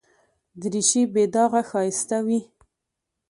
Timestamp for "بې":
1.13-1.23